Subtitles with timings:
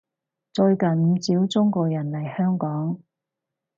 [0.51, 2.99] 最近唔少中國人嚟香港